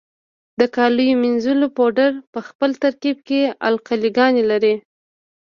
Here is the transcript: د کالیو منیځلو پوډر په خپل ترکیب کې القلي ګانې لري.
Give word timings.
د 0.59 0.61
کالیو 0.75 1.19
منیځلو 1.23 1.67
پوډر 1.77 2.11
په 2.33 2.39
خپل 2.47 2.69
ترکیب 2.83 3.17
کې 3.27 3.41
القلي 3.67 4.09
ګانې 4.17 4.43
لري. 4.51 4.75